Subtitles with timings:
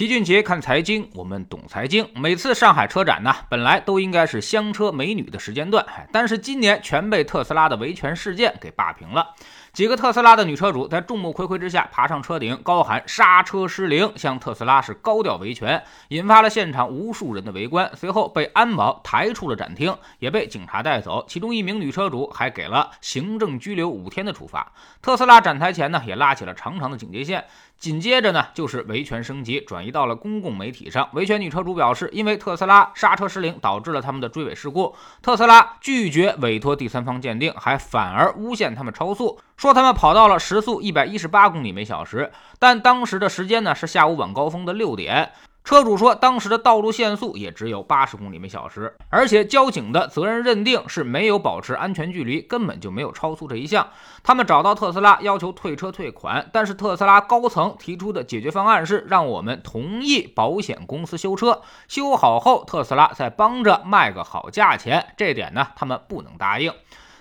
[0.00, 2.08] 齐俊杰看财经，我们懂财经。
[2.14, 9.34] 每次上海车展呢，本来都应该是香车美女的时间段，但是今年全被特斯拉的维权事件给霸屏了。
[9.74, 17.90] 几个特斯拉的女车主在众目睽睽之下爬上车顶，高喊刹车失灵，向特斯拉是高调维权，引发了现场无数人的围观。
[17.94, 21.26] 随后被安保抬出了展厅，也被警察带走。
[21.28, 24.72] 其中一名女车主还给了行政拘留五天的处罚。
[25.02, 27.44] 特斯拉展台前呢，也拉起了长长的警戒线。
[27.80, 31.08] 紧接着呢，就是维权升级，转移到了公共媒体上。
[31.14, 34.94] 维权女车主表示，因为特斯拉刹车失灵，导致了他们的追尾事故。
[35.22, 45.32] 特斯拉拒绝委托第三方鉴定，还反而诬陷他们超速，说他们跑到了时速一百一十八公里每小时，但当时的时间呢是下午晚高峰的六点。
[45.70, 53.88] 车主说，当时的道路限速也只有八十公里每小时，而且交警的责任认定是没有保持安全距离，根本就没有超速这一项。
[54.24, 65.14] 他们找到特斯拉要求退车退款，但是特斯拉高层提出的解决方案是让我们同意保险公司修车，修好后特斯拉再帮着卖个好价钱。
[65.16, 66.74] 这点呢，他们不能答应。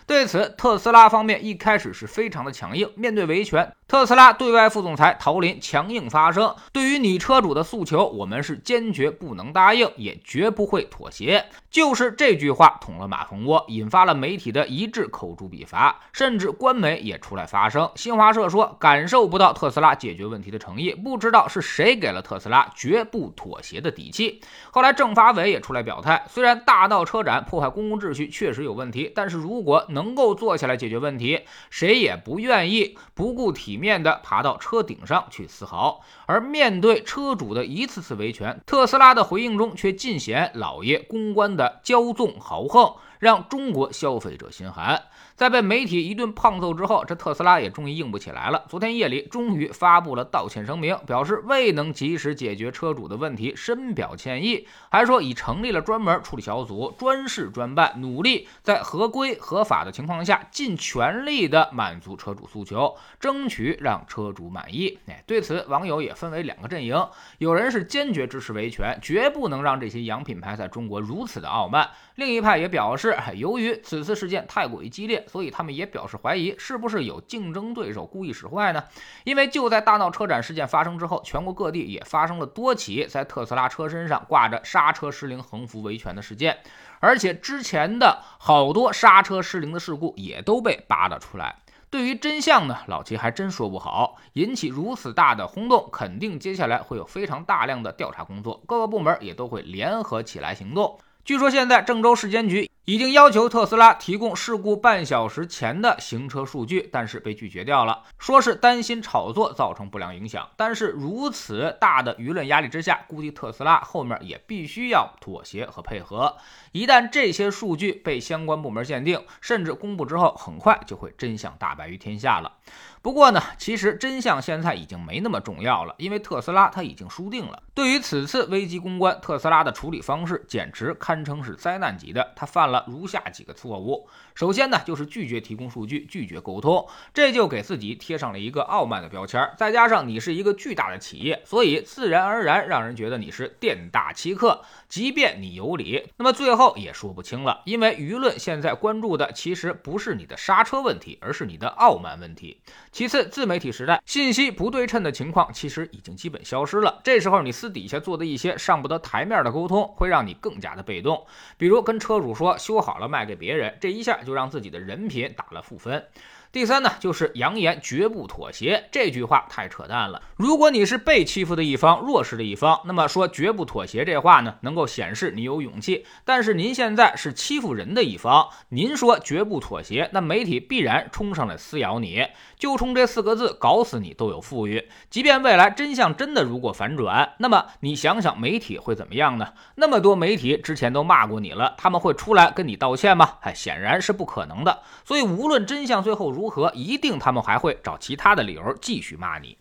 [0.07, 2.89] 对此，特斯拉方面一开始是非常的强硬。
[2.95, 17.89] 面对维权，特斯拉对外副总裁陶林强硬发声：“对于女车主的诉求，我们是坚决不能答应，也绝不会妥协。”就是这句话捅了马蜂窝，引发了媒体的一致口诛笔伐，甚至官媒也出来发声。
[17.95, 36.01] 新华社说：“感受不到特斯拉解决问题的诚意，不知道是谁给了特斯拉绝不妥协的底气。”后来，政法委也出来表态：虽然大闹车展破坏公共秩序确实有问题，但是如果能够坐下来解决问题，谁也不愿意不顾体面的爬到车顶上去嘶嚎。
[36.25, 42.93] 而面对车主的一次次维权，特斯拉的回应中却尽显老爷公关的骄纵豪横。
[43.19, 45.03] 让中国消费者心寒。
[45.35, 48.65] 在被媒体一顿胖揍之后，这特斯拉也终于硬不起来了。
[48.67, 54.67] 昨天夜里，终于发布了道歉声明，表示未能及时解决车主的问题，深表歉意。
[54.89, 64.99] 还说已成立了专门处理小组，专事专办，努力在合规合法的情况下，尽全力的满足车主诉求，争取让车主满意。
[65.07, 67.07] 哎，对此，网友也分为两个阵营，
[67.37, 71.85] 有人是坚决支持维权，绝不能让这些洋品牌在中国如此的傲慢；
[72.15, 73.08] 另一派也表示。
[73.35, 78.83] 由于此次事件太过于激烈，所以他们也表示怀疑，是不是有竞争对手故意使坏呢？
[79.23, 86.57] 因为就在大闹车展事件发生之后，全国各地也发生了多起在特斯拉车身上挂着刹车失灵横幅维权的事件，
[86.99, 91.55] 而且之前的好多刹车失灵的事故也都被扒了出来。
[91.91, 94.17] 对于真相呢，老齐还真说不好。
[94.33, 100.99] 引起如此大的轰动，肯定接下来会有非常大量的调查工作，各个部门也都会联合起来行动。
[101.25, 110.49] 据说现在郑州市监局已经要求特斯拉提供事故半小时前的行车数据，但是被拒绝掉了，说是担心炒作造成不良影响。
[110.57, 116.35] 但是如此大的舆论压力之下，估计特斯拉后面也必须要妥协和配合。
[116.71, 122.53] 一旦这些数据被相关部门鉴定，甚至公布之后，很快就会真相大白于天下了。
[123.01, 127.61] 不过呢，其实真相现在已经没那么重要了，因为特斯拉它已经输定了。
[127.75, 132.33] 对于此次危机公关，特斯拉的处理方式简直堪称是灾难级的。
[132.35, 139.49] 他犯了如下几个错误：首先呢，就是拒绝提供数据，拒绝沟通，这就给自己贴上了一个傲慢的标签。
[139.57, 144.61] 再加上你是一个巨大的企业，所以自然而然让人觉得你是店大欺客。
[144.87, 152.59] 即便你有理，那么最后也说不清了，因为舆论现在关注的其实不是你的刹车问题，而是你的傲慢问题。
[152.91, 156.99] 其次，自媒体时代信息不对称的情况其实已经基本消失了。
[157.03, 161.25] 这时候你私底下做的一些上不得台面的沟通，会让你更加的被动。
[161.57, 166.05] 比如跟车主说修好了卖给别人，这一下就让自己的人品打了负分。
[166.51, 170.19] 第三呢，就是扬言绝不妥协，这句话太扯淡了。
[170.35, 176.07] 如果你是被欺负的一方，弱势的一方，那么说绝不妥协这话呢，能够显示你有勇气。
[176.25, 182.25] 但是您现在是欺负人的一方，您说绝不妥协，那媒体必然冲上来撕咬你，
[182.57, 184.89] 就冲这四个字搞死你都有富裕。
[185.11, 189.53] 即便未来真相真的如果反转，那么你想想媒体会怎么样呢？
[189.75, 193.37] 那么多媒体之前都骂过你了，他们会出来跟你道歉吗？
[193.41, 194.81] 哎，显然是不可能的。
[195.05, 196.71] 所以无论真相最后如，何？
[196.73, 199.57] 一定他们还会找其他的理由继续骂你。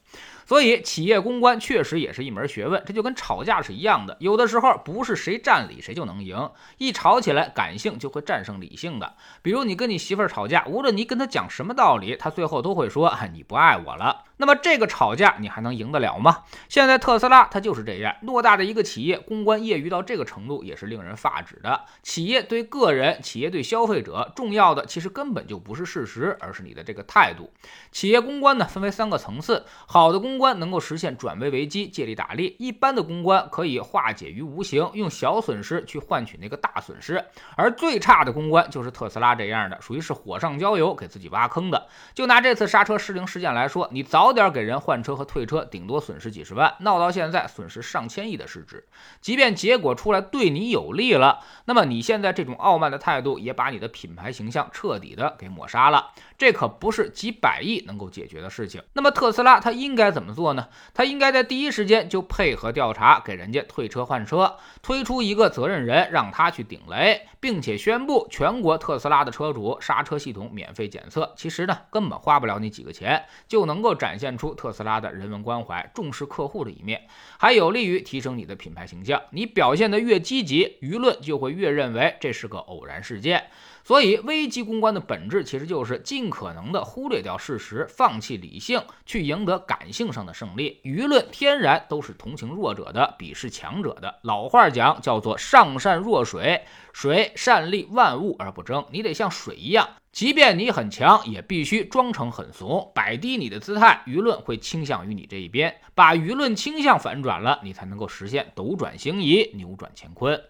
[0.46, 4.16] 所以企业公关确实也是一门学问，这就跟吵架是一样的。
[4.18, 9.14] 有的时候不是谁占理谁就能赢，一吵起来感性就会战胜理性的。
[9.42, 16.44] 比如你跟你媳妇儿吵架，无论你跟她讲什么道理，她最后都会说：“你不爱我了。”那么这个吵架你还能赢得了吗？
[16.68, 21.84] 现在特斯拉它就是这样，偌大的一个企业，公关业余到这个程度也是令人发指的。
[22.02, 27.52] 企业对个人，企业对消费者，重要的其实根本就不是事实，而是你的这个态度。
[27.92, 37.18] 企业公关呢分为三个层次，好的公关能够实现转危为机，借力打力；一般的公关可以化解于无形，用小损失去换取那个大损失；
[37.56, 41.88] 而最差的公关就是特斯拉这样的，属于是火上浇油，给自己挖坑的。
[42.14, 48.86] 就拿这次刹车失灵事件来说，你早早点给人换车和退车，顶多损失几十万，闹到现在损失上千亿的市值。
[49.22, 56.10] 即便结果出来对你有利了，那么你现在这种傲慢的态度，也把你的品牌形象彻底的给抹杀了。
[56.36, 58.82] 这可不是几百亿能够解决的事情。
[58.92, 60.68] 那么特斯拉它应该怎么做呢？
[60.92, 71.32] 它应该在第一时间就配合调查，给人家退车换车，推出一个责任人让他去顶雷，并且宣布全国特斯拉的车主刹车系统免费检测。
[71.34, 77.06] 其实呢，根本花不了你几个钱，就能够展现出特斯拉的人文关怀、重视客户的一面，
[77.38, 79.22] 还有利于提升你的品牌形象。
[79.30, 83.44] 你表现得越积极，舆论就会越认为这是个偶然事件。
[83.84, 90.78] 所以，危机公关的本质其实就是尽可能的忽略掉事实，放弃理性，去赢得感性上的胜利。
[90.84, 94.18] 舆论天然都是同情弱者的，鄙视强者的。
[94.24, 98.84] 老话讲叫做“上善若水”，水善利万物而不争。
[98.90, 105.74] 你得像水一样，即便你很强，也必须装成很怂，摆低你的姿态，舆论会倾向于你这一边。
[105.94, 110.40] 把舆论倾向反转了，你才能够实现斗转星移，扭转乾坤。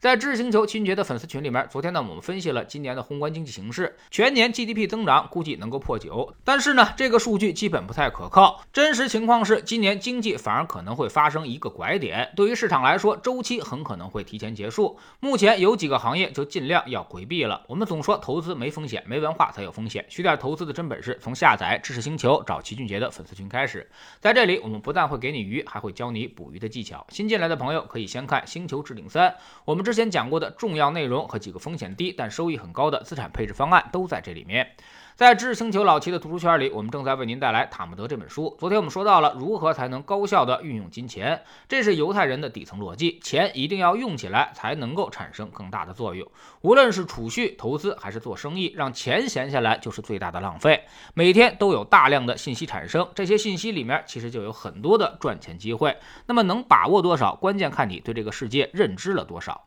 [0.00, 8.62] 在知识星球秦杰的粉丝群里面，昨天呢，我们分析了今年的宏观经济形势，全年 GDP 增长估计能够破九，但是呢，这个数据基本不太可靠。
[8.72, 14.98] 真实情况是，今年经济反而可能会发生一个拐点，对于市场来说，周期很可能会提前结束。
[15.20, 17.62] 目前有几个行业就尽量要规避了。
[17.68, 20.02] 我们总说投资没风险，没文化才有风险。
[20.08, 23.86] 学点投资的真本事，从下载知识星球找齐俊杰的粉丝群开始。
[24.18, 27.06] 在这里，我们不但会给你鱼，还会教你捕鱼的技巧。
[27.10, 29.28] 新进来的朋友可以先看《星球置顶三》，
[29.66, 34.76] 我们这之前讲过的重要内容和几个风险低但收益很高的资产配置方案都在这里面。
[35.16, 38.56] 在知识星球老齐的读书圈里，我们正在为您带来《塔木德》这本书。
[38.58, 46.26] 昨天我们说到了如何才能高效的运用金钱，这是犹太人的底层逻辑：钱一定要用起来，才能够产生更大的作用。
[46.62, 50.84] 无论是储蓄、投资还是做生意，让钱闲下来就是最大的浪费。
[51.12, 55.94] 每天都有大量的信息产生，这些信息里面其实就有很多的赚钱机会。
[56.24, 59.66] 那么能把握多少，关键看你对这个世界认知了多少。